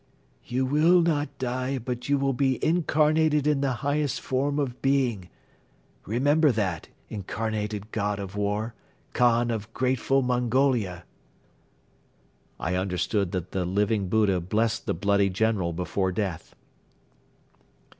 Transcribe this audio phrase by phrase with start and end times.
[0.43, 5.29] "You will not die but you will be incarnated in the highest form of being.
[6.07, 8.73] Remember that, Incarnated God of War,
[9.13, 11.05] Khan of grateful Mongolia!"
[12.59, 16.55] I understood that the Living Buddha blessed the "Bloody General" before death.